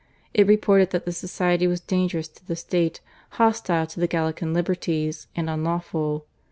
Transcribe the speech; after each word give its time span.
It 0.33 0.47
reported 0.47 0.89
that 0.89 1.05
the 1.05 1.11
Society 1.11 1.67
was 1.67 1.79
dangerous 1.79 2.27
to 2.29 2.43
the 2.47 2.55
state, 2.55 3.01
hostile 3.37 3.85
to 3.85 3.99
the 3.99 4.07
/Gallican 4.07 4.51
Liberties/, 4.51 5.27
and 5.35 5.47
unlawful. 5.47 6.25